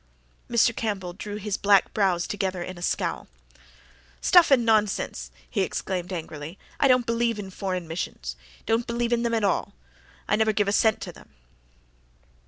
Mr. 0.49 0.75
Campbell 0.75 1.13
drew 1.13 1.35
his 1.35 1.57
black 1.57 1.93
brows 1.93 2.25
together 2.25 2.63
in 2.63 2.75
a 2.75 2.81
scowl. 2.81 3.27
"Stuff 4.19 4.49
and 4.49 4.65
nonsense!" 4.65 5.29
he 5.47 5.61
exclaimed 5.61 6.11
angrily. 6.11 6.57
"I 6.79 6.87
don't 6.87 7.05
believe 7.05 7.37
in 7.37 7.51
Foreign 7.51 7.87
Missions 7.87 8.35
don't 8.65 8.87
believe 8.87 9.13
in 9.13 9.21
them 9.21 9.35
at 9.35 9.43
all. 9.43 9.75
I 10.27 10.37
never 10.37 10.53
give 10.53 10.67
a 10.67 10.71
cent 10.71 11.01
to 11.01 11.11
them." 11.11 11.29